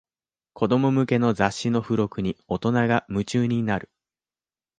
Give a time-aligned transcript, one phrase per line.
[0.53, 3.91] 子供向けの雑誌の付録に大人が夢中になる